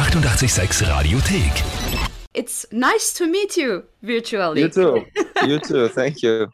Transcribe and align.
886 0.00 0.80
Radiothek. 0.82 2.10
It's 2.32 2.64
nice 2.72 3.12
to 3.12 3.26
meet 3.26 3.58
you 3.58 3.84
virtually. 4.02 4.62
You 4.62 4.68
too. 4.70 5.04
You 5.46 5.58
too. 5.58 5.88
Thank 5.88 6.22
you. 6.22 6.50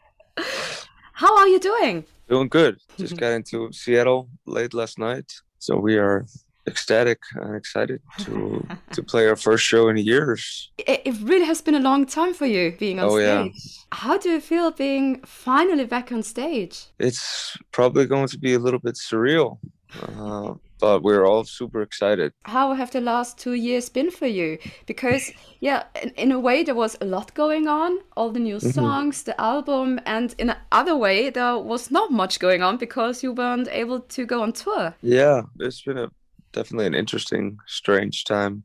How 1.13 1.37
are 1.37 1.47
you 1.47 1.57
doing? 1.59 2.03
Doing 2.27 2.49
good. 2.49 2.77
Just 2.97 3.15
got 3.15 3.31
into 3.31 3.71
Seattle 3.71 4.27
late 4.45 4.73
last 4.73 4.99
night, 4.99 5.31
so 5.59 5.77
we 5.77 5.97
are 5.97 6.25
ecstatic 6.67 7.19
and 7.35 7.55
excited 7.55 8.01
to 8.19 8.67
to 8.91 9.01
play 9.01 9.25
our 9.27 9.37
first 9.37 9.63
show 9.63 9.87
in 9.87 9.95
years. 9.95 10.69
It, 10.77 11.01
it 11.05 11.15
really 11.23 11.45
has 11.45 11.61
been 11.61 11.75
a 11.75 11.79
long 11.79 12.05
time 12.05 12.33
for 12.33 12.45
you 12.45 12.75
being 12.77 12.99
on 12.99 13.05
Oh, 13.09 13.17
yeah. 13.17 13.47
How 13.93 14.17
do 14.17 14.29
you 14.29 14.41
feel 14.41 14.71
being 14.71 15.21
finally 15.25 15.85
back 15.85 16.11
on 16.11 16.21
stage? 16.21 16.87
It's 16.99 17.57
probably 17.71 18.07
going 18.07 18.27
to 18.27 18.37
be 18.37 18.55
a 18.55 18.59
little 18.59 18.81
bit 18.81 18.95
surreal, 18.95 19.59
uh, 20.01 20.53
but 20.79 21.01
we're 21.01 21.25
all 21.25 21.43
super 21.43 21.81
excited. 21.81 22.33
How 22.43 22.73
have 22.73 22.91
the 22.91 23.01
last 23.01 23.37
two 23.37 23.53
years 23.53 23.89
been 23.89 24.11
for 24.11 24.27
you? 24.27 24.57
Because, 24.85 25.31
yeah, 25.59 25.83
in, 26.01 26.09
in 26.11 26.31
a 26.31 26.39
way, 26.39 26.63
there 26.63 26.75
was 26.75 26.97
a 27.01 27.05
lot 27.05 27.33
going 27.33 27.67
on 27.67 27.99
all 28.15 28.31
the 28.31 28.39
new 28.39 28.59
songs, 28.59 29.23
the 29.23 29.39
album, 29.41 29.99
and 30.05 30.35
in 30.37 30.53
another 30.71 30.95
way, 30.95 31.29
there 31.29 31.57
was 31.57 31.89
not 31.89 32.11
much 32.11 32.39
going 32.39 32.61
on 32.61 32.77
because 32.77 33.23
you 33.23 33.33
weren't 33.33 33.67
able 33.71 34.01
to 34.01 34.25
go 34.25 34.41
on 34.41 34.53
tour. 34.53 34.93
Yeah, 35.01 35.43
it's 35.59 35.81
been 35.81 35.97
a 35.97 36.09
definitely 36.51 36.87
an 36.87 36.95
interesting, 36.95 37.59
strange 37.65 38.23
time. 38.23 38.63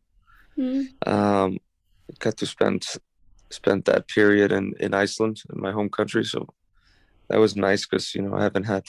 Hmm. 0.57 0.83
Um, 1.07 1.59
got 2.19 2.37
to 2.39 2.47
spend 2.47 2.87
spent 3.51 3.85
that 3.85 4.09
period 4.09 4.52
in 4.52 4.75
in 4.80 4.95
Iceland, 4.95 5.43
in 5.52 5.61
my 5.61 5.73
home 5.73 5.89
country, 5.89 6.25
so 6.25 6.47
that 7.29 7.39
was 7.39 7.57
nice 7.57 7.87
because 7.87 8.15
you 8.15 8.23
know 8.23 8.35
I 8.35 8.43
haven't 8.43 8.65
had 8.65 8.85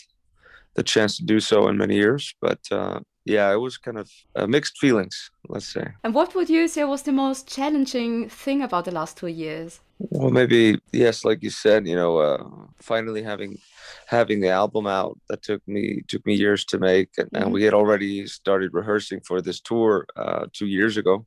the 0.76 0.84
chance 0.84 1.18
to 1.18 1.24
do 1.24 1.40
so 1.40 1.68
in 1.68 1.78
many 1.78 1.96
years. 1.96 2.34
But 2.42 2.60
uh, 2.72 3.00
yeah, 3.26 3.52
it 3.52 3.58
was 3.58 3.78
kind 3.78 3.98
of 3.98 4.10
uh, 4.36 4.48
mixed 4.48 4.78
feelings, 4.78 5.32
let's 5.48 5.72
say. 5.72 5.88
And 6.04 6.14
what 6.14 6.36
would 6.36 6.50
you 6.50 6.68
say 6.68 6.84
was 6.84 7.04
the 7.04 7.12
most 7.12 7.48
challenging 7.48 8.30
thing 8.30 8.62
about 8.62 8.86
the 8.86 8.92
last 8.92 9.18
two 9.18 9.28
years? 9.28 9.80
Well, 10.00 10.32
maybe 10.32 10.80
yes, 10.92 11.24
like 11.24 11.42
you 11.42 11.50
said, 11.50 11.88
you 11.88 11.96
know, 11.96 12.18
uh, 12.18 12.44
finally 12.80 13.24
having 13.24 13.58
having 14.08 14.42
the 14.42 14.50
album 14.50 14.86
out 14.88 15.18
that 15.30 15.44
took 15.44 15.66
me 15.68 16.02
took 16.08 16.26
me 16.26 16.34
years 16.36 16.66
to 16.66 16.80
make, 16.80 17.10
and, 17.18 17.30
and 17.34 17.54
we 17.54 17.64
had 17.64 17.74
already 17.74 18.28
started 18.28 18.74
rehearsing 18.74 19.22
for 19.22 19.42
this 19.42 19.62
tour 19.62 20.06
uh, 20.18 20.48
two 20.52 20.66
years 20.66 20.98
ago. 20.98 21.26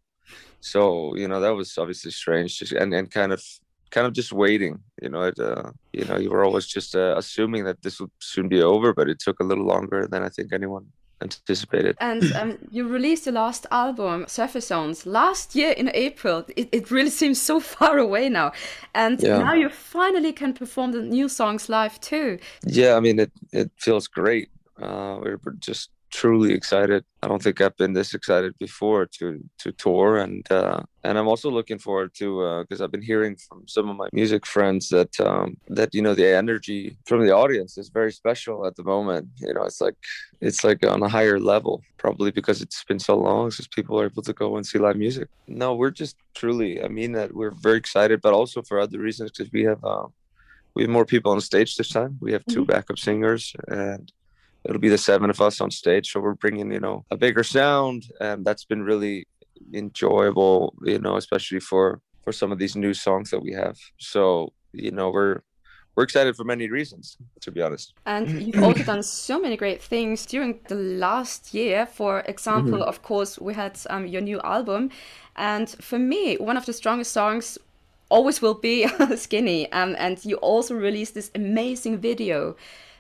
So 0.61 1.17
you 1.17 1.29
know 1.29 1.41
that 1.41 1.55
was 1.55 1.79
obviously 1.79 2.11
strange, 2.11 2.61
and 2.73 2.93
and 2.93 3.11
kind 3.11 3.33
of 3.33 3.43
kind 3.91 4.07
of 4.07 4.13
just 4.13 4.33
waiting. 4.33 4.81
You 5.03 5.11
know, 5.11 5.23
it, 5.23 5.39
uh, 5.39 5.71
you 5.93 6.05
know, 6.05 6.17
you 6.19 6.31
were 6.31 6.45
always 6.45 6.67
just 6.67 6.95
uh, 6.95 7.15
assuming 7.17 7.65
that 7.65 7.83
this 7.83 8.01
would 8.01 8.11
soon 8.21 8.49
be 8.49 8.63
over, 8.63 8.93
but 8.93 9.09
it 9.09 9.19
took 9.19 9.41
a 9.41 9.45
little 9.45 9.67
longer 9.67 10.07
than 10.11 10.23
I 10.23 10.29
think 10.29 10.53
anyone 10.53 10.87
anticipated. 11.23 11.97
And 12.01 12.23
um, 12.37 12.59
you 12.71 12.87
released 12.89 13.25
the 13.25 13.33
last 13.33 13.67
album, 13.71 14.25
Surface 14.29 14.67
Sounds, 14.67 15.07
last 15.07 15.55
year 15.55 15.71
in 15.73 15.91
April. 15.95 16.45
It, 16.57 16.69
it 16.73 16.91
really 16.91 17.11
seems 17.11 17.41
so 17.41 17.61
far 17.75 17.99
away 17.99 18.29
now. 18.29 18.53
And 18.95 19.23
Yeah. 19.23 19.39
now 19.39 19.55
you 19.55 19.69
finally 19.71 20.33
can 20.33 20.53
perform 20.53 20.93
the 20.93 21.03
new 21.03 21.29
songs 21.29 21.69
live 21.69 22.01
too. 22.01 22.39
Yeah, 22.67 22.97
I 22.97 23.01
mean 23.01 23.19
it. 23.19 23.33
It 23.53 23.71
feels 23.79 24.09
great. 24.09 24.49
Uh, 24.81 25.19
we're 25.23 25.39
just 25.59 25.91
truly 26.11 26.53
excited. 26.53 27.05
I 27.23 27.29
don't 27.29 27.43
think 27.43 27.61
I've 27.61 27.77
been 27.77 27.93
this 27.93 28.15
excited 28.15 28.55
before 28.59 29.07
to 29.19 29.43
to 29.59 29.73
tour, 29.73 30.19
and 30.19 30.51
uh, 30.51 30.83
and 31.05 31.19
I'm 31.19 31.29
also 31.29 31.51
looking 31.51 31.79
forward 31.79 32.13
to 32.19 32.61
because 32.63 32.81
I've 32.81 32.91
been 32.91 33.03
hearing 33.03 33.37
from 33.37 33.67
some 33.67 33.89
of 33.89 33.97
my 33.97 34.09
music 34.13 34.47
friends 34.47 34.89
that 34.91 35.19
um, 35.21 35.57
that 35.69 35.95
you 35.95 36.03
know 36.03 36.15
the 36.15 36.27
energy 36.27 36.97
from 37.07 37.27
the 37.27 37.33
audience 37.33 37.77
is 37.79 37.89
very 37.89 38.13
special 38.13 38.67
at 38.67 38.77
the 38.77 38.85
moment. 38.85 39.29
You 39.37 39.55
know, 39.55 39.65
it's 39.65 39.81
like 39.81 39.97
it's 40.41 40.63
like 40.65 40.85
on 40.87 41.03
a 41.03 41.09
higher 41.09 41.41
level, 41.41 41.83
probably 41.97 42.31
because 42.31 42.63
it's 42.63 42.85
been 42.85 43.01
so 43.01 43.17
long 43.17 43.51
since 43.51 43.67
people 43.69 44.01
are 44.01 44.07
able 44.07 44.23
to 44.23 44.33
go 44.33 44.57
and 44.57 44.67
see 44.67 44.79
live 44.79 44.97
music. 44.97 45.29
No, 45.49 45.75
we're 45.75 45.91
just 45.91 46.17
truly. 46.35 46.83
I 46.83 46.89
mean 46.89 47.13
that 47.13 47.35
we're 47.35 47.51
very 47.51 47.79
excited, 47.79 48.21
but 48.21 48.33
also 48.33 48.63
for 48.63 48.79
other 48.79 48.99
reasons 48.99 49.31
because 49.33 49.53
we 49.53 49.65
have. 49.65 49.85
Uh, 49.85 50.07
we 50.75 50.83
have 50.83 50.91
more 50.91 51.07
people 51.07 51.33
on 51.33 51.41
stage 51.41 51.75
this 51.77 51.89
time. 51.89 52.19
We 52.21 52.33
have 52.33 52.45
2 52.51 52.67
backup 52.67 52.99
singers, 52.99 53.57
and 53.67 54.13
it'll 54.69 54.81
be 54.81 54.89
the 54.89 54.99
seven 54.99 55.31
of 55.31 55.41
us 55.41 55.61
on 55.61 55.71
stage. 55.71 56.11
So 56.11 56.21
we're 56.21 56.35
bringing, 56.35 56.71
you 56.73 56.81
know, 56.81 57.05
a 57.11 57.17
bigger 57.17 57.45
sound, 57.45 58.05
and 58.21 58.45
that's 58.45 58.65
been 58.65 58.83
really 58.83 59.27
enjoyable, 59.73 60.75
you 60.83 60.99
know, 60.99 61.17
especially 61.17 61.61
for 61.61 62.01
for 62.23 62.33
some 62.33 62.51
of 62.53 62.59
these 62.59 62.77
new 62.77 62.93
songs 62.93 63.31
that 63.31 63.43
we 63.43 63.53
have. 63.53 63.77
So 63.99 64.53
you 64.73 64.91
know, 64.91 65.11
we're 65.11 65.43
we're 65.95 66.05
excited 66.05 66.37
for 66.37 66.45
many 66.45 66.69
reasons, 66.69 67.17
to 67.41 67.51
be 67.51 67.63
honest. 67.63 67.95
And 68.05 68.43
you've 68.47 68.63
also 68.63 68.83
done 68.83 69.03
so 69.03 69.41
many 69.41 69.57
great 69.57 69.83
things 69.83 70.27
during 70.27 70.61
the 70.69 70.75
last 70.75 71.55
year. 71.55 71.87
For 71.87 72.21
example, 72.21 72.83
of 72.83 73.03
course, 73.03 73.39
we 73.39 73.55
had 73.55 73.79
um, 73.89 74.07
your 74.07 74.21
new 74.21 74.39
album. 74.43 74.91
And 75.37 75.71
for 75.71 75.99
me, 75.99 76.37
one 76.37 76.59
of 76.59 76.67
the 76.67 76.75
strongest 76.75 77.13
songs 77.13 77.57
always 78.11 78.43
will 78.43 78.55
be 78.55 78.87
Skinny. 79.17 79.73
Um, 79.73 79.97
and 79.99 80.23
you 80.23 80.37
also 80.37 80.75
released 80.75 81.15
this 81.15 81.31
amazing 81.35 81.99
video. 81.99 82.57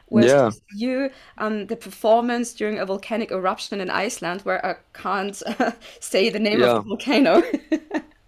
With 0.08 0.26
Yeah. 0.26 0.50
you, 0.70 1.10
um, 1.38 1.66
the 1.66 1.76
performance 1.76 2.52
during 2.54 2.78
a 2.78 2.86
volcanic 2.86 3.30
eruption 3.32 3.80
in 3.80 3.90
Iceland, 3.90 4.42
where 4.42 4.64
I 4.64 4.76
can't 4.92 5.34
say 6.00 6.30
the 6.30 6.38
name 6.38 6.60
Yeah. 6.60 6.66
of 6.66 6.74
the 6.74 6.80
volcano. 6.88 7.42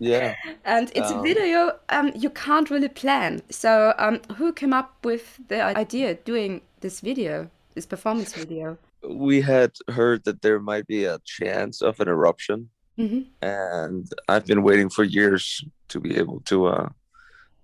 Yeah. 0.01 0.35
And 0.65 0.93
it's 0.95 1.11
a 1.11 1.15
Um, 1.15 1.23
video 1.23 1.79
um, 1.89 2.13
you 2.15 2.31
can't 2.31 2.71
really 2.71 2.89
plan. 2.89 3.43
So, 3.51 3.95
um, 3.99 4.21
who 4.37 4.53
came 4.53 4.73
up 4.73 5.05
with 5.05 5.41
the 5.49 5.63
idea 5.63 6.15
doing 6.15 6.61
this 6.81 7.01
video, 7.01 7.51
this 7.75 7.87
performance 7.87 8.33
video? 8.35 8.79
We 9.09 9.41
had 9.43 9.73
heard 9.89 10.25
that 10.25 10.43
there 10.43 10.61
might 10.61 10.87
be 10.87 11.05
a 11.05 11.21
chance 11.25 11.81
of 11.83 12.01
an 12.01 12.09
eruption, 12.09 12.71
hmm 12.97 13.21
and 13.43 14.09
I've 14.29 14.47
been 14.47 14.63
waiting 14.63 14.91
for 14.91 15.05
years 15.05 15.65
to 15.91 16.01
be 16.01 16.17
able 16.17 16.41
to 16.47 16.67
uh, 16.67 16.89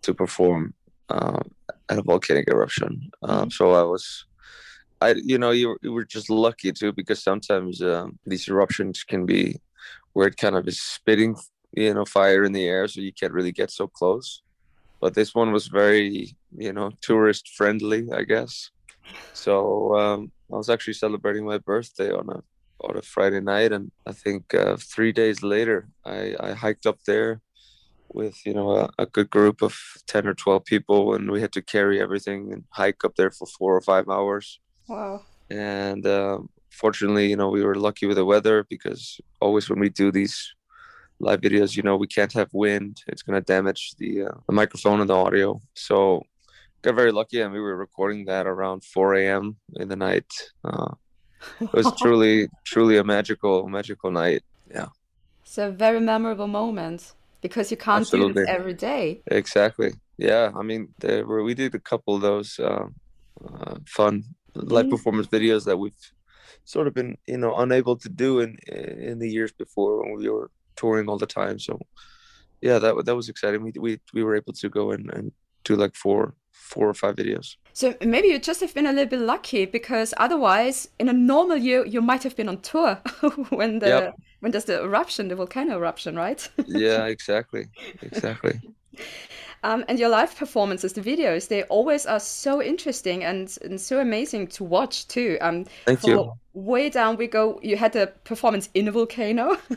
to 0.03 0.14
perform 0.14 0.74
uh, 1.14 1.41
at 1.88 1.98
a 1.98 2.02
volcanic 2.02 2.48
eruption. 2.48 3.10
Um, 3.22 3.50
so 3.50 3.72
I 3.72 3.82
was, 3.82 4.26
I 5.00 5.14
you 5.30 5.38
know 5.38 5.52
you, 5.52 5.76
you 5.82 5.92
were 5.92 6.04
just 6.04 6.28
lucky 6.28 6.72
too 6.72 6.92
because 6.92 7.22
sometimes 7.22 7.82
um, 7.82 8.19
these 8.26 8.48
eruptions 8.48 9.04
can 9.04 9.24
be 9.26 9.60
where 10.12 10.28
it 10.28 10.36
kind 10.36 10.56
of 10.56 10.66
is 10.66 10.80
spitting 10.80 11.36
you 11.72 11.94
know 11.94 12.04
fire 12.04 12.44
in 12.44 12.53
the 12.53 12.66
air, 12.66 12.88
so 12.88 13.00
you 13.00 13.12
can't 13.12 13.32
really 13.32 13.53
get 13.53 13.70
so 13.70 13.86
close. 13.86 14.42
But 15.00 15.14
this 15.14 15.34
one 15.34 15.53
was 15.53 15.66
very 15.69 16.36
you 16.56 16.72
know 16.72 16.91
tourist 17.00 17.48
friendly, 17.56 18.10
I 18.12 18.22
guess. 18.22 18.70
So 19.32 19.94
um, 19.97 20.32
I 20.53 20.56
was 20.56 20.70
actually 20.70 20.94
celebrating 20.94 21.44
my 21.44 21.58
birthday 21.58 22.10
on 22.10 22.28
a 22.30 22.42
on 22.80 22.97
a 22.97 23.03
Friday 23.03 23.41
night, 23.41 23.72
and 23.72 23.91
I 24.06 24.12
think 24.12 24.53
uh, 24.54 24.76
three 24.76 25.12
days 25.12 25.42
later, 25.42 25.88
I, 26.04 26.34
I 26.41 26.53
hiked 26.53 26.86
up 26.86 26.98
there 27.06 27.41
with 28.14 28.36
you 28.47 28.54
know 28.54 28.70
a, 28.76 28.91
a 28.98 29.06
good 29.06 29.30
group 29.30 29.62
of 29.62 29.76
ten 30.06 30.26
or 30.26 30.34
twelve 30.34 30.64
people, 30.64 31.14
and 31.14 31.30
we 31.30 31.41
had 31.41 31.52
to 31.52 31.62
carry 31.62 32.00
everything 32.00 32.52
and 32.52 32.64
hike 32.70 33.04
up 33.04 33.14
there 33.16 33.30
for 33.30 33.47
four 33.47 33.76
or 33.76 33.80
five 33.80 34.08
hours. 34.08 34.60
Wow. 34.88 35.22
And 35.50 36.06
um 36.06 36.48
fortunately, 36.70 37.28
you 37.28 37.36
know, 37.36 37.48
we 37.48 37.64
were 37.64 37.74
lucky 37.74 38.06
with 38.06 38.16
the 38.16 38.24
weather 38.24 38.64
because 38.69 39.20
always 39.41 39.69
when 39.69 39.80
we 39.80 39.88
do 39.88 40.10
these 40.10 40.54
live 41.20 41.41
videos, 41.41 41.76
you 41.76 41.82
know, 41.82 41.97
we 41.97 42.06
can't 42.06 42.32
have 42.32 42.48
wind; 42.53 43.03
it's 43.08 43.22
gonna 43.22 43.41
damage 43.41 43.94
the 43.98 44.24
uh, 44.24 44.36
the 44.47 44.54
microphone 44.54 45.00
and 45.00 45.10
the 45.10 45.14
audio. 45.14 45.60
So 45.74 46.22
got 46.82 46.94
very 46.94 47.12
lucky, 47.12 47.41
and 47.41 47.53
we 47.53 47.60
were 47.60 47.76
recording 47.76 48.26
that 48.26 48.47
around 48.47 48.84
4 48.84 49.14
a.m. 49.14 49.56
in 49.76 49.88
the 49.88 49.97
night. 49.97 50.30
Uh, 50.62 50.92
it 51.60 51.72
was 51.72 51.92
truly 51.98 52.48
truly 52.64 52.97
a 52.97 53.04
magical 53.04 53.69
magical 53.69 54.10
night 54.10 54.42
yeah 54.72 54.88
It's 55.42 55.58
a 55.58 55.70
very 55.70 56.00
memorable 56.00 56.47
moment 56.47 57.12
because 57.44 57.66
you 57.72 57.78
can't 57.87 58.05
do 58.10 58.16
Absolutely. 58.16 58.43
this 58.43 58.56
every 58.59 58.77
day. 58.91 59.05
exactly 59.41 59.91
yeah 60.28 60.47
i 60.60 60.62
mean 60.69 60.82
there 61.05 61.22
were 61.28 61.43
we 61.49 61.55
did 61.62 61.72
a 61.75 61.84
couple 61.91 62.12
of 62.16 62.22
those 62.28 62.50
uh, 62.71 62.87
uh, 63.49 63.77
fun 63.99 64.15
live 64.75 64.87
Mhm. 64.87 64.94
performance 64.94 65.28
videos 65.38 65.62
that 65.69 65.78
we've 65.83 66.04
sort 66.72 66.87
of 66.88 66.93
been 67.00 67.12
you 67.33 67.38
know 67.43 67.53
unable 67.65 67.97
to 68.04 68.09
do 68.25 68.31
in 68.44 68.50
in 69.10 69.16
the 69.22 69.31
years 69.37 69.53
before 69.65 69.93
when 70.03 70.15
we 70.22 70.28
were 70.37 70.49
touring 70.81 71.07
all 71.09 71.21
the 71.24 71.33
time 71.41 71.59
so 71.66 71.72
yeah 72.66 72.78
that 72.83 72.92
that 73.07 73.16
was 73.21 73.28
exciting 73.33 73.60
we 73.66 73.72
we, 73.86 73.91
we 74.16 74.22
were 74.27 74.36
able 74.41 74.54
to 74.63 74.68
go 74.78 74.84
and, 74.95 75.04
and 75.16 75.27
do 75.65 75.77
like 75.77 75.95
four 75.95 76.34
four 76.53 76.89
or 76.89 76.95
five 76.95 77.16
videos 77.16 77.57
So 77.72 77.95
maybe 78.01 78.28
you 78.28 78.39
just 78.39 78.61
have 78.61 78.72
been 78.72 78.87
a 78.87 78.93
little 78.93 79.11
bit 79.11 79.21
lucky 79.21 79.66
because 79.66 80.15
otherwise, 80.16 80.89
in 80.99 81.09
a 81.09 81.13
normal 81.13 81.57
year, 81.57 81.84
you 81.84 82.01
might 82.01 82.22
have 82.22 82.37
been 82.37 82.49
on 82.49 82.61
tour 82.63 82.95
when 83.51 83.81
the 83.81 84.03
Yep. 84.03 84.15
when 84.41 84.53
there's 84.53 84.66
the 84.66 84.83
eruption, 84.83 85.28
the 85.28 85.37
volcano 85.37 85.77
eruption, 85.77 86.15
right? 86.16 86.49
yeah 86.66 87.07
exactly 87.07 87.66
exactly 88.03 88.61
Um, 89.63 89.84
and 89.89 89.99
your 89.99 90.09
live 90.09 90.37
performances, 90.37 90.93
the 90.93 91.01
videos, 91.01 91.49
they 91.49 91.63
always 91.65 92.07
are 92.07 92.21
so 92.21 92.63
interesting 92.63 93.25
and, 93.25 93.57
and 93.63 93.81
so 93.81 94.01
amazing 94.01 94.49
to 94.49 94.65
watch 94.65 95.09
too. 95.09 95.39
Um, 95.41 95.65
Thank 95.87 96.07
for 96.07 96.07
you. 96.07 96.34
Way 96.54 96.89
down 96.89 97.16
we 97.16 97.27
go. 97.27 97.60
You 97.62 97.77
had 97.77 97.95
a 97.97 98.06
performance 98.06 98.71
in 98.74 98.89
a 98.89 98.92
volcano. 98.92 99.59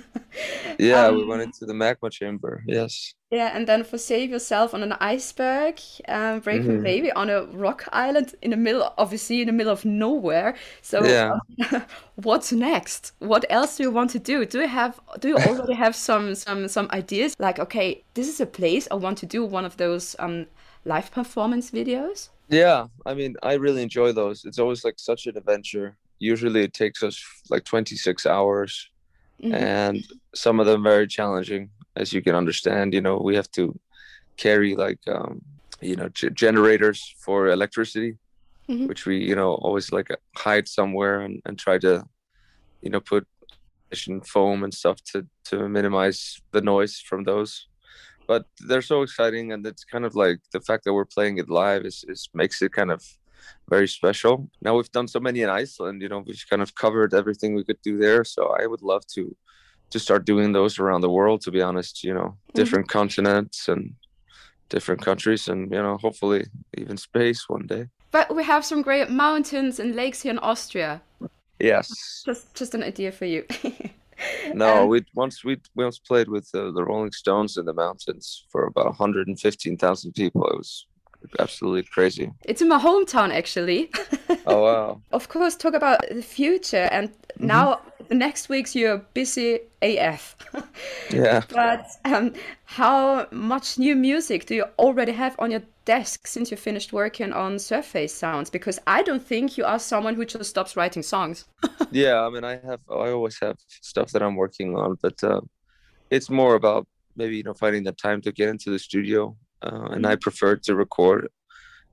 Yeah, 0.80 1.08
um, 1.08 1.16
we 1.16 1.26
went 1.26 1.42
into 1.42 1.66
the 1.66 1.74
magma 1.74 2.10
chamber. 2.10 2.64
Yes. 2.68 3.14
Yeah, 3.32 3.52
and 3.54 3.68
then 3.68 3.84
for 3.84 3.98
save 3.98 4.30
yourself 4.30 4.74
on 4.74 4.84
an 4.84 4.94
iceberg, 4.94 5.80
um, 6.08 6.40
breaking 6.40 6.68
mm-hmm. 6.68 6.84
baby 6.84 7.12
on 7.12 7.30
a 7.30 7.44
rock 7.46 7.88
island 7.92 8.36
in 8.42 8.52
the 8.52 8.58
middle, 8.58 8.94
obviously 8.98 9.42
in 9.42 9.48
the 9.48 9.54
middle 9.54 9.74
of 9.74 9.84
nowhere. 9.84 10.56
So, 10.82 11.04
yeah. 11.04 11.38
Um, 11.72 11.84
what's 12.16 12.52
next? 12.52 13.14
What 13.20 13.46
else 13.50 13.78
do 13.78 13.84
you 13.84 13.92
want 13.92 14.12
to 14.12 14.20
do? 14.20 14.46
Do 14.46 14.62
you 14.62 14.68
have? 14.68 15.00
Do 15.20 15.30
you 15.30 15.38
already 15.38 15.74
have 15.86 15.96
some 15.96 16.36
some 16.36 16.68
some 16.68 16.88
ideas? 16.92 17.36
Like, 17.40 17.60
okay, 17.60 18.04
this 18.14 18.30
is 18.30 18.40
a 18.40 18.46
place 18.46 18.88
I 18.92 18.96
want 18.96 19.18
to 19.20 19.26
do 19.26 19.44
one 19.44 19.66
of 19.66 19.78
those 19.78 20.16
um 20.20 20.46
live 20.86 21.12
performance 21.12 21.72
videos. 21.72 22.30
Yeah, 22.50 22.88
I 23.06 23.14
mean, 23.14 23.36
I 23.44 23.54
really 23.54 23.84
enjoy 23.84 24.14
those. 24.14 24.46
It's 24.46 24.60
always 24.60 24.86
like 24.86 24.96
such 24.98 25.28
an 25.28 25.38
adventure. 25.38 25.98
Usually, 26.20 26.64
it 26.64 26.74
takes 26.74 27.04
us 27.04 27.22
like 27.50 27.64
twenty 27.64 27.96
six 27.96 28.26
hours 28.26 28.90
mm-hmm. 29.42 29.54
and 29.54 30.04
some 30.34 30.60
of 30.60 30.66
them 30.66 30.84
very 30.84 31.08
challenging, 31.08 31.70
as 31.96 32.14
you 32.14 32.22
can 32.22 32.36
understand. 32.36 32.94
You 32.94 33.02
know, 33.02 33.18
we 33.18 33.36
have 33.36 33.52
to 33.52 33.78
carry 34.38 34.76
like 34.76 35.00
um, 35.08 35.42
you 35.82 35.96
know 35.96 36.10
g- 36.10 36.30
generators 36.32 37.16
for 37.20 37.48
electricity, 37.48 38.18
mm-hmm. 38.70 38.88
which 38.88 39.06
we 39.06 39.18
you 39.18 39.36
know 39.36 39.54
always 39.56 39.92
like 39.92 40.10
hide 40.36 40.68
somewhere 40.68 41.22
and, 41.22 41.42
and 41.46 41.58
try 41.58 41.78
to 41.80 42.06
you 42.82 42.90
know 42.90 43.00
put 43.00 43.28
foam 44.26 44.64
and 44.64 44.74
stuff 44.74 45.02
to 45.02 45.26
to 45.46 45.70
minimize 45.70 46.42
the 46.52 46.62
noise 46.62 47.00
from 47.00 47.24
those 47.24 47.68
but 48.28 48.46
they're 48.68 48.82
so 48.82 49.02
exciting 49.02 49.54
and 49.54 49.66
it's 49.66 49.86
kind 49.86 50.06
of 50.06 50.14
like 50.14 50.40
the 50.52 50.60
fact 50.60 50.84
that 50.84 50.94
we're 50.94 51.06
playing 51.06 51.38
it 51.38 51.50
live 51.50 51.86
is, 51.86 52.04
is 52.08 52.30
makes 52.34 52.62
it 52.62 52.74
kind 52.74 52.92
of 52.92 53.02
very 53.70 53.88
special. 53.88 54.50
Now 54.62 54.76
we've 54.76 54.92
done 54.92 55.08
so 55.08 55.20
many 55.20 55.42
in 55.42 55.50
Iceland, 55.50 56.02
you 56.02 56.10
know, 56.10 56.24
we've 56.26 56.46
kind 56.50 56.62
of 56.62 56.76
covered 56.76 57.14
everything 57.14 57.56
we 57.56 57.64
could 57.64 57.82
do 57.82 57.98
there. 57.98 58.24
So 58.24 58.56
I 58.60 58.68
would 58.68 58.82
love 58.82 59.06
to 59.16 59.36
to 59.90 60.00
start 60.00 60.26
doing 60.26 60.52
those 60.52 60.80
around 60.80 61.02
the 61.02 61.10
world. 61.10 61.42
To 61.42 61.52
be 61.52 61.62
honest, 61.62 62.04
you 62.04 62.14
know, 62.14 62.30
mm-hmm. 62.30 62.56
different 62.56 62.88
mm-hmm. 62.88 63.00
continents 63.00 63.68
and 63.68 63.94
different 64.70 65.02
countries, 65.02 65.48
and 65.48 65.72
you 65.72 65.82
know, 65.82 65.98
hopefully 65.98 66.46
even 66.78 66.98
space 66.98 67.48
one 67.48 67.66
day. 67.68 67.88
But 68.12 68.36
we 68.36 68.44
have 68.44 68.66
some 68.66 68.82
great 68.82 69.10
mountains 69.10 69.80
and 69.80 69.96
lakes 69.96 70.22
here 70.22 70.32
in 70.32 70.40
Austria. 70.40 71.02
Yes. 71.60 72.24
Just 72.26 72.54
just 72.56 72.76
an 72.76 72.84
idea 72.84 73.12
for 73.12 73.26
you. 73.26 73.46
no, 74.54 74.84
um, 74.84 74.90
we 74.90 75.06
once 75.14 75.44
we 75.44 75.58
we 75.76 75.84
once 75.84 76.00
played 76.00 76.30
with 76.30 76.50
the, 76.52 76.72
the 76.72 76.84
Rolling 76.84 77.12
Stones 77.12 77.58
in 77.58 77.66
the 77.66 77.74
mountains 77.74 78.46
for 78.50 78.66
about 78.66 78.86
115,000 78.86 80.14
people. 80.14 80.48
It 80.48 80.58
was 80.58 80.86
absolutely 81.40 81.84
crazy. 81.84 82.32
It's 82.46 82.62
in 82.62 82.70
my 82.70 82.80
hometown, 82.80 83.34
actually. 83.34 83.90
oh 84.46 84.64
wow! 84.64 85.02
of 85.12 85.30
course, 85.30 85.56
talk 85.56 85.74
about 85.74 86.00
the 86.10 86.22
future, 86.22 86.88
and 86.92 87.10
mm-hmm. 87.10 87.48
now 87.48 87.82
the 88.08 88.16
next 88.16 88.50
weeks 88.50 88.76
you're 88.76 88.98
busy 89.14 89.60
AF. 89.82 90.36
yeah. 91.12 91.44
But 91.50 91.88
um, 92.06 92.34
how 92.66 93.28
much 93.32 93.78
new 93.78 93.96
music 93.96 94.46
do 94.46 94.56
you 94.56 94.66
already 94.80 95.12
have 95.12 95.36
on 95.40 95.52
your 95.52 95.64
desk 95.86 96.28
since 96.28 96.52
you 96.52 96.58
finished 96.58 96.94
working 96.94 97.34
on 97.34 97.60
Surface 97.60 98.14
Sounds? 98.14 98.50
Because 98.50 98.80
I 98.88 99.04
don't 99.04 99.24
think 99.24 99.58
you 99.58 99.66
are 99.66 99.80
someone 99.80 100.16
who 100.16 100.26
just 100.26 100.50
stops 100.50 100.76
writing 100.76 101.04
songs. 101.04 101.46
yeah, 101.92 102.22
I 102.22 102.30
mean, 102.30 102.44
I 102.44 102.60
have, 102.66 102.82
I 102.90 103.10
always 103.12 103.38
have 103.42 103.58
stuff 103.82 104.12
that 104.12 104.22
I'm 104.22 104.36
working 104.36 104.76
on, 104.76 104.98
but 105.02 105.24
uh, 105.24 105.42
it's 106.10 106.30
more 106.30 106.56
about 106.56 106.88
maybe 107.16 107.38
you 107.38 107.44
know 107.44 107.54
finding 107.54 107.84
the 107.84 107.92
time 107.92 108.22
to 108.22 108.32
get 108.32 108.50
into 108.50 108.70
the 108.70 108.80
studio 108.80 109.36
uh, 109.62 109.90
and 109.92 110.06
I 110.06 110.14
mm-hmm. 110.14 110.20
prefer 110.20 110.56
to 110.56 110.76
record 110.76 111.30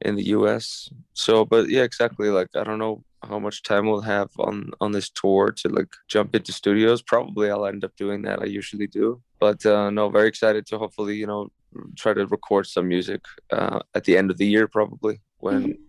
in 0.01 0.17
the 0.17 0.29
US. 0.37 0.89
So, 1.15 1.45
but 1.45 1.69
yeah, 1.69 1.83
exactly. 1.83 2.29
Like 2.29 2.49
I 2.55 2.65
don't 2.65 2.79
know 2.79 3.05
how 3.23 3.39
much 3.39 3.63
time 3.63 3.87
we'll 3.87 4.03
have 4.03 4.31
on 4.39 4.71
on 4.81 4.93
this 4.93 5.11
tour 5.11 5.51
to 5.51 5.69
like 5.69 5.93
jump 6.09 6.35
into 6.35 6.53
studios. 6.53 7.03
Probably 7.03 7.51
I'll 7.51 7.67
end 7.67 7.85
up 7.85 7.97
doing 7.97 8.23
that. 8.23 8.41
I 8.43 8.47
usually 8.47 8.87
do. 8.87 9.23
But 9.41 9.65
uh, 9.65 9.91
no, 9.91 10.09
very 10.09 10.29
excited 10.29 10.67
to 10.67 10.79
hopefully 10.79 11.17
you 11.17 11.27
know 11.27 11.49
try 11.97 12.15
to 12.15 12.27
record 12.27 12.67
some 12.67 12.89
music 12.89 13.23
uh, 13.53 13.81
at 13.95 14.05
the 14.05 14.17
end 14.17 14.31
of 14.31 14.39
the 14.39 14.47
year, 14.47 14.69
probably 14.69 15.21
when 15.39 15.63
mm-hmm. 15.63 15.83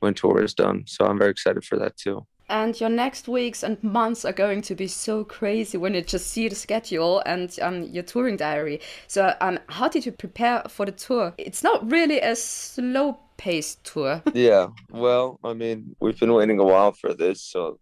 when 0.00 0.14
tour 0.14 0.42
is 0.42 0.54
done. 0.54 0.84
So 0.86 1.06
I'm 1.06 1.18
very 1.18 1.30
excited 1.30 1.64
for 1.64 1.78
that 1.78 1.96
too 1.96 2.26
and 2.52 2.78
your 2.78 2.90
next 2.90 3.28
weeks 3.28 3.62
and 3.64 3.82
months 3.82 4.24
are 4.26 4.32
going 4.32 4.60
to 4.60 4.74
be 4.74 4.86
so 4.86 5.24
crazy 5.24 5.78
when 5.78 5.94
you 5.94 6.02
just 6.02 6.28
see 6.28 6.48
the 6.48 6.54
schedule 6.54 7.22
and 7.24 7.58
um, 7.62 7.84
your 7.84 8.02
touring 8.02 8.36
diary. 8.36 8.78
So, 9.08 9.34
um, 9.40 9.58
how 9.70 9.88
did 9.88 10.04
you 10.04 10.12
prepare 10.12 10.62
for 10.68 10.84
the 10.84 10.92
tour? 10.92 11.34
It's 11.38 11.64
not 11.64 11.90
really 11.90 12.20
a 12.20 12.36
slow 12.36 13.18
paced 13.38 13.82
tour. 13.84 14.22
yeah, 14.34 14.66
well, 14.90 15.40
I 15.42 15.54
mean, 15.54 15.96
we've 15.98 16.20
been 16.20 16.34
waiting 16.34 16.58
a 16.60 16.64
while 16.64 16.92
for 16.92 17.14
this, 17.14 17.40
so 17.40 17.80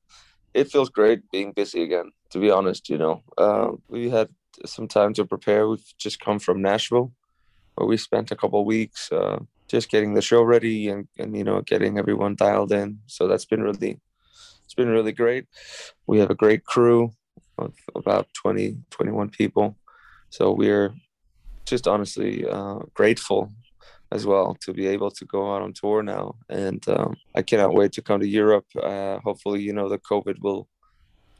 it 0.54 0.70
feels 0.70 0.88
great 0.88 1.28
being 1.32 1.52
busy 1.52 1.82
again, 1.82 2.12
to 2.30 2.38
be 2.38 2.50
honest. 2.50 2.88
You 2.88 2.98
know, 2.98 3.22
uh, 3.36 3.72
we 3.88 4.08
had 4.08 4.28
some 4.64 4.86
time 4.86 5.14
to 5.14 5.26
prepare. 5.26 5.68
We've 5.68 5.92
just 5.98 6.20
come 6.20 6.38
from 6.38 6.62
Nashville, 6.62 7.12
where 7.74 7.88
we 7.88 7.96
spent 7.96 8.30
a 8.30 8.36
couple 8.36 8.64
weeks. 8.64 9.10
Uh, 9.10 9.40
just 9.66 9.88
getting 9.88 10.14
the 10.14 10.22
show 10.22 10.42
ready 10.42 10.88
and, 10.88 11.06
and 11.16 11.36
you 11.36 11.44
know 11.44 11.60
getting 11.60 11.96
everyone 11.96 12.34
dialed 12.34 12.72
in 12.72 12.98
so 13.06 13.28
that's 13.28 13.44
been 13.44 13.62
really 13.62 14.00
it's 14.70 14.76
been 14.76 14.88
really 14.88 15.10
great. 15.10 15.46
We 16.06 16.20
have 16.20 16.30
a 16.30 16.34
great 16.36 16.64
crew 16.64 17.10
of 17.58 17.74
about 17.96 18.28
20, 18.34 18.76
21 18.90 19.30
people. 19.30 19.76
So 20.28 20.52
we're 20.52 20.94
just 21.64 21.88
honestly 21.88 22.46
uh, 22.46 22.78
grateful 22.94 23.50
as 24.12 24.26
well 24.26 24.56
to 24.60 24.72
be 24.72 24.86
able 24.86 25.10
to 25.10 25.24
go 25.24 25.52
out 25.52 25.62
on 25.62 25.72
tour 25.72 26.04
now. 26.04 26.36
And 26.48 26.88
um, 26.88 27.16
I 27.34 27.42
cannot 27.42 27.74
wait 27.74 27.90
to 27.94 28.02
come 28.02 28.20
to 28.20 28.28
Europe. 28.28 28.66
Uh, 28.80 29.18
hopefully, 29.24 29.60
you 29.60 29.72
know, 29.72 29.88
the 29.88 29.98
COVID 29.98 30.40
will 30.40 30.68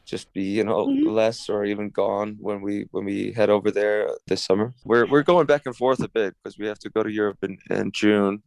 just 0.03 0.33
be 0.33 0.43
you 0.43 0.65
know 0.65 0.87
mm-hmm. 0.87 1.07
less 1.07 1.47
or 1.47 1.63
even 1.63 1.89
gone 1.89 2.35
when 2.41 2.59
we 2.59 2.85
when 2.91 3.05
we 3.05 3.31
head 3.31 3.49
over 3.49 3.71
there 3.71 4.09
this 4.27 4.43
summer 4.43 4.73
we're 4.83 5.05
we're 5.05 5.21
going 5.21 5.45
back 5.45 5.61
and 5.67 5.75
forth 5.75 6.01
a 6.01 6.09
bit 6.09 6.33
because 6.35 6.57
we 6.57 6.65
have 6.65 6.79
to 6.79 6.89
go 6.89 7.03
to 7.03 7.11
europe 7.11 7.37
in, 7.43 7.55
in 7.69 7.91
june 7.91 8.41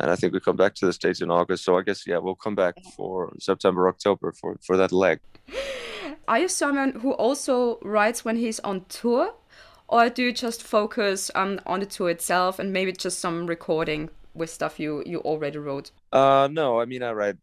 and 0.00 0.10
I 0.10 0.16
think 0.16 0.32
we 0.32 0.40
come 0.40 0.56
back 0.56 0.74
to 0.76 0.86
the 0.86 0.92
states 0.92 1.20
in 1.20 1.30
August. 1.30 1.64
So 1.64 1.78
I 1.78 1.82
guess 1.82 2.06
yeah, 2.06 2.18
we'll 2.18 2.34
come 2.34 2.54
back 2.54 2.74
for 2.96 3.32
September, 3.38 3.88
October 3.88 4.32
for 4.32 4.56
for 4.64 4.76
that 4.76 4.92
leg. 4.92 5.20
Are 6.28 6.38
you 6.38 6.48
someone 6.48 6.92
who 6.92 7.12
also 7.12 7.78
writes 7.82 8.24
when 8.24 8.36
he's 8.36 8.60
on 8.60 8.84
tour, 8.88 9.34
or 9.88 10.10
do 10.10 10.24
you 10.24 10.32
just 10.32 10.62
focus 10.62 11.30
um, 11.34 11.58
on 11.64 11.80
the 11.80 11.86
tour 11.86 12.10
itself 12.10 12.58
and 12.58 12.70
maybe 12.70 12.92
just 12.92 13.18
some 13.18 13.46
recording 13.46 14.10
with 14.34 14.50
stuff 14.50 14.78
you 14.78 15.02
you 15.06 15.20
already 15.20 15.58
wrote? 15.58 15.90
Uh, 16.12 16.48
no, 16.50 16.80
I 16.80 16.84
mean 16.84 17.02
I 17.02 17.12
write 17.12 17.36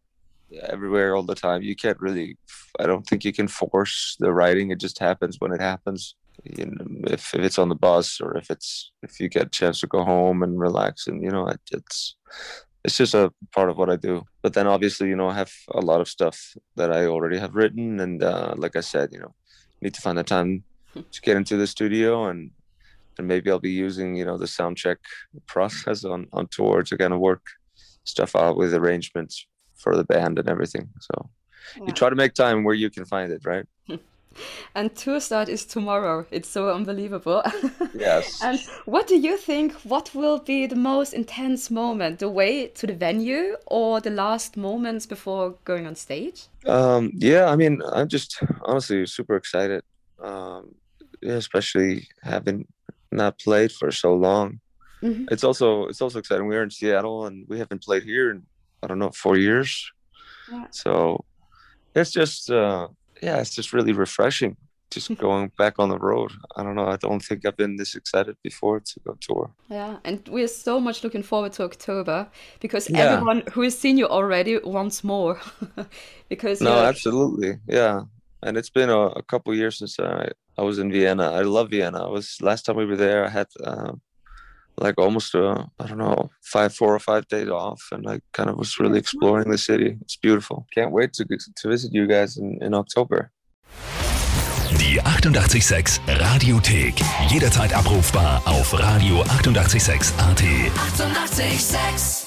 everywhere 0.62 1.16
all 1.16 1.24
the 1.24 1.34
time. 1.34 1.62
You 1.62 1.76
can't 1.76 2.00
really. 2.00 2.36
I 2.78 2.86
don't 2.86 3.06
think 3.06 3.24
you 3.24 3.32
can 3.32 3.48
force 3.48 4.16
the 4.20 4.32
writing. 4.32 4.70
It 4.70 4.80
just 4.80 4.98
happens 4.98 5.40
when 5.40 5.52
it 5.52 5.60
happens 5.60 6.14
you 6.44 6.66
know, 6.66 6.86
if, 7.08 7.34
if 7.34 7.40
it's 7.40 7.58
on 7.58 7.68
the 7.68 7.74
bus 7.74 8.20
or 8.20 8.36
if 8.36 8.50
it's 8.50 8.92
if 9.02 9.20
you 9.20 9.28
get 9.28 9.46
a 9.46 9.50
chance 9.50 9.80
to 9.80 9.86
go 9.86 10.04
home 10.04 10.42
and 10.42 10.58
relax 10.58 11.06
and 11.06 11.22
you 11.22 11.30
know 11.30 11.46
it, 11.48 11.60
it's 11.72 12.16
it's 12.84 12.96
just 12.96 13.14
a 13.14 13.32
part 13.52 13.68
of 13.68 13.78
what 13.78 13.90
I 13.90 13.96
do. 13.96 14.24
But 14.42 14.54
then 14.54 14.66
obviously 14.66 15.08
you 15.08 15.16
know 15.16 15.28
I 15.28 15.34
have 15.34 15.52
a 15.72 15.80
lot 15.80 16.00
of 16.00 16.08
stuff 16.08 16.54
that 16.76 16.92
I 16.92 17.06
already 17.06 17.38
have 17.38 17.54
written 17.54 18.00
and 18.00 18.22
uh, 18.22 18.54
like 18.56 18.76
I 18.76 18.80
said 18.80 19.10
you 19.12 19.20
know 19.20 19.34
need 19.80 19.94
to 19.94 20.00
find 20.00 20.18
the 20.18 20.22
time 20.22 20.64
to 20.94 21.20
get 21.20 21.36
into 21.36 21.56
the 21.56 21.66
studio 21.66 22.26
and 22.26 22.50
and 23.18 23.26
maybe 23.26 23.50
I'll 23.50 23.58
be 23.58 23.70
using 23.70 24.16
you 24.16 24.24
know 24.24 24.38
the 24.38 24.46
sound 24.46 24.76
check 24.76 24.98
process 25.46 26.04
on 26.04 26.26
on 26.32 26.48
tour 26.48 26.82
to 26.82 26.98
kind 26.98 27.12
of 27.12 27.20
work 27.20 27.44
stuff 28.04 28.36
out 28.36 28.56
with 28.56 28.72
arrangements 28.74 29.46
for 29.74 29.96
the 29.96 30.04
band 30.04 30.38
and 30.38 30.48
everything. 30.48 30.88
So 31.00 31.30
yeah. 31.76 31.84
you 31.86 31.92
try 31.92 32.08
to 32.08 32.16
make 32.16 32.34
time 32.34 32.64
where 32.64 32.74
you 32.74 32.90
can 32.90 33.04
find 33.04 33.32
it, 33.32 33.44
right? 33.44 33.66
and 34.74 34.94
tour 34.94 35.20
start 35.20 35.48
is 35.48 35.64
tomorrow. 35.64 36.26
It's 36.30 36.48
so 36.48 36.70
unbelievable. 36.70 37.42
Yes. 37.94 38.42
and 38.42 38.60
what 38.84 39.06
do 39.06 39.16
you 39.16 39.38
think? 39.38 39.72
What 39.84 40.14
will 40.14 40.38
be 40.38 40.66
the 40.66 40.76
most 40.76 41.14
intense 41.14 41.70
moment? 41.70 42.18
The 42.18 42.28
way 42.28 42.66
to 42.68 42.86
the 42.86 42.92
venue 42.92 43.56
or 43.66 44.00
the 44.00 44.10
last 44.10 44.56
moments 44.56 45.06
before 45.06 45.54
going 45.64 45.86
on 45.86 45.94
stage? 45.94 46.48
Um, 46.66 47.10
yeah, 47.14 47.46
I 47.46 47.56
mean, 47.56 47.80
I'm 47.92 48.08
just 48.08 48.38
honestly 48.64 49.06
super 49.06 49.36
excited, 49.36 49.82
um, 50.22 50.74
especially 51.22 52.08
having 52.22 52.66
not 53.12 53.38
played 53.38 53.72
for 53.72 53.90
so 53.90 54.14
long. 54.14 54.60
Mm-hmm. 55.02 55.26
It's 55.30 55.44
also 55.44 55.86
it's 55.86 56.00
also 56.00 56.18
exciting. 56.18 56.46
We're 56.46 56.62
in 56.62 56.70
Seattle 56.70 57.26
and 57.26 57.46
we 57.48 57.58
haven't 57.58 57.82
played 57.82 58.02
here 58.02 58.30
in 58.30 58.42
I 58.82 58.86
don't 58.86 58.98
know 58.98 59.10
four 59.10 59.36
years. 59.36 59.90
Yeah. 60.50 60.66
So 60.70 61.24
it's 61.94 62.10
just 62.10 62.50
uh, 62.50 62.88
yeah, 63.22 63.38
it's 63.38 63.54
just 63.54 63.72
really 63.72 63.92
refreshing. 63.92 64.56
Just 64.90 65.16
going 65.18 65.50
back 65.58 65.78
on 65.78 65.88
the 65.88 65.98
road. 65.98 66.32
I 66.56 66.62
don't 66.62 66.76
know. 66.76 66.86
I 66.86 66.96
don't 66.96 67.20
think 67.20 67.44
I've 67.44 67.56
been 67.56 67.76
this 67.76 67.94
excited 67.94 68.36
before 68.42 68.80
to 68.80 69.00
go 69.00 69.16
tour. 69.20 69.50
Yeah, 69.68 69.96
and 70.04 70.26
we're 70.28 70.48
so 70.48 70.80
much 70.80 71.02
looking 71.02 71.22
forward 71.22 71.52
to 71.54 71.64
October 71.64 72.28
because 72.60 72.88
yeah. 72.88 72.98
everyone 72.98 73.42
who 73.52 73.62
has 73.62 73.76
seen 73.76 73.98
you 73.98 74.06
already 74.06 74.58
wants 74.58 75.02
more. 75.02 75.40
because 76.28 76.60
no, 76.60 76.78
absolutely, 76.84 77.58
yeah. 77.66 78.02
And 78.42 78.56
it's 78.56 78.70
been 78.70 78.90
a, 78.90 79.00
a 79.00 79.22
couple 79.22 79.54
years 79.54 79.78
since 79.78 79.98
I 79.98 80.30
I 80.58 80.62
was 80.62 80.78
in 80.78 80.90
Vienna. 80.90 81.32
I 81.32 81.42
love 81.42 81.70
Vienna. 81.70 82.04
I 82.04 82.08
was 82.08 82.38
last 82.40 82.64
time 82.64 82.76
we 82.76 82.86
were 82.86 82.96
there. 82.96 83.24
I 83.26 83.28
had 83.28 83.48
uh, 83.64 83.92
like 84.78 84.98
almost 84.98 85.34
uh, 85.34 85.64
I 85.78 85.86
don't 85.86 85.98
know 85.98 86.30
five 86.42 86.74
four 86.74 86.94
or 86.94 86.98
five 86.98 87.28
days 87.28 87.48
off, 87.48 87.82
and 87.92 88.08
I 88.08 88.20
kind 88.32 88.50
of 88.50 88.56
was 88.56 88.78
really 88.78 88.98
exploring 88.98 89.50
the 89.50 89.58
city. 89.58 89.96
It's 90.00 90.16
beautiful. 90.16 90.66
Can't 90.74 90.92
wait 90.92 91.12
to 91.14 91.24
to 91.24 91.68
visit 91.68 91.92
you 91.92 92.06
guys 92.06 92.36
in, 92.36 92.58
in 92.60 92.74
October. 92.74 93.30
Die 94.78 94.98
886 94.98 96.00
Radiothek. 96.06 97.00
Jederzeit 97.28 97.72
abrufbar 97.72 98.42
auf 98.44 98.72
radio886.at. 98.72 99.40
886! 99.40 100.12
886. 100.18 102.25